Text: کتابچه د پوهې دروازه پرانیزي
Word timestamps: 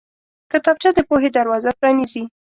کتابچه 0.51 0.89
د 0.93 0.99
پوهې 1.07 1.29
دروازه 1.37 1.71
پرانیزي 1.79 2.23